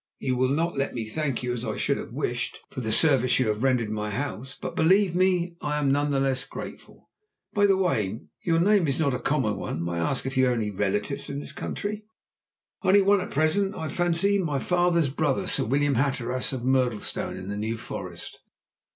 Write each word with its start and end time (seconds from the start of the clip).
You 0.17 0.35
will 0.35 0.49
not 0.49 0.75
let 0.75 0.95
me 0.95 1.05
thank 1.07 1.43
you, 1.43 1.53
as 1.53 1.63
I 1.63 1.77
should 1.77 1.97
have 1.97 2.11
wished, 2.11 2.57
for 2.71 2.81
the 2.81 2.91
service 2.91 3.37
you 3.37 3.49
have 3.49 3.61
rendered 3.61 3.91
my 3.91 4.09
house, 4.09 4.57
but, 4.59 4.75
believe 4.75 5.13
me, 5.15 5.55
I 5.61 5.77
am 5.77 5.91
none 5.91 6.09
the 6.09 6.19
less 6.19 6.43
grateful. 6.43 7.11
By 7.53 7.67
the 7.67 7.77
way, 7.77 8.19
your 8.43 8.59
name 8.59 8.87
is 8.87 8.99
not 8.99 9.13
a 9.13 9.19
common 9.19 9.57
one. 9.57 9.85
May 9.85 9.91
I 9.91 9.97
ask 10.09 10.25
if 10.25 10.37
you 10.37 10.45
have 10.45 10.55
any 10.57 10.71
relatives 10.71 11.29
in 11.29 11.39
this 11.39 11.51
county?" 11.51 12.07
"Only 12.81 13.03
one 13.03 13.21
at 13.21 13.29
present, 13.29 13.75
I 13.75 13.89
fancy 13.89 14.39
my 14.39 14.57
father's 14.57 15.09
brother, 15.09 15.45
Sir 15.47 15.65
William 15.65 15.93
Hatteras, 15.93 16.51
of 16.51 16.63
Murdlestone, 16.65 17.37
in 17.37 17.49
the 17.49 17.55
New 17.57 17.77
Forest." 17.77 18.39